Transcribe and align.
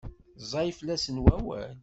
Ẓẓay 0.41 0.69
fell-asen 0.77 1.21
wawal? 1.23 1.73